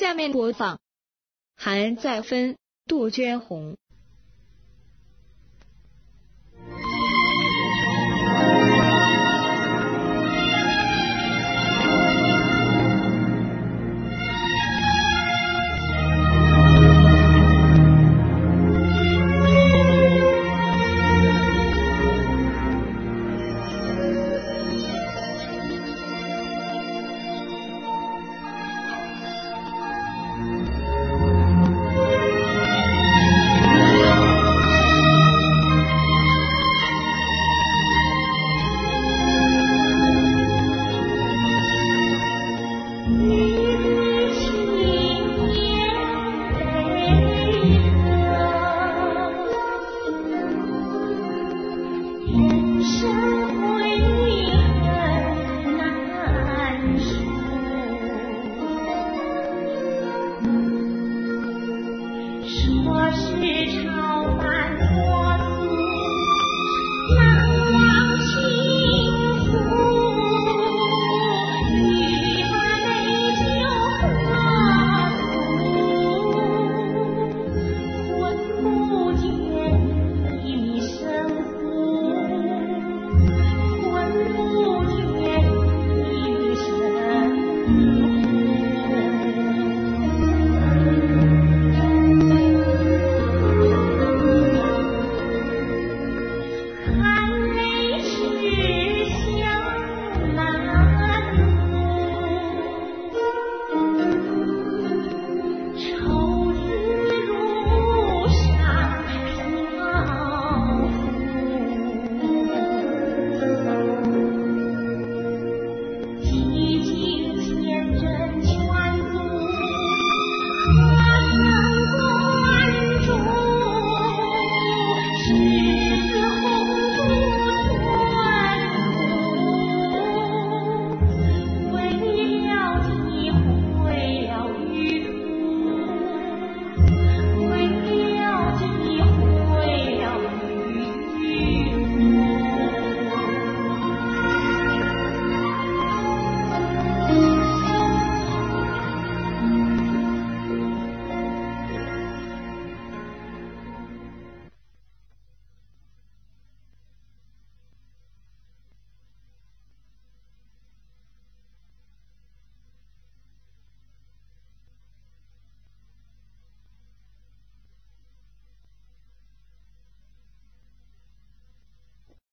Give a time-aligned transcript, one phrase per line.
[0.00, 0.78] 下面播放。
[1.56, 2.56] 韩再芬
[2.86, 3.76] 杜鹃红。